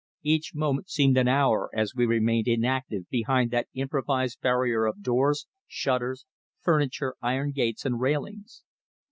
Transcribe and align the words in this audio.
Each 0.23 0.55
moment 0.55 0.89
seemed 0.89 1.15
an 1.17 1.27
hour 1.27 1.69
as 1.75 1.93
we 1.93 2.07
remained 2.07 2.47
inactive 2.47 3.07
behind 3.11 3.51
that 3.51 3.67
improvised 3.75 4.41
barrier 4.41 4.87
of 4.87 5.03
doors, 5.03 5.45
shutters, 5.67 6.25
furniture, 6.59 7.15
iron 7.21 7.51
gates 7.51 7.85
and 7.85 7.99
railings. 8.01 8.63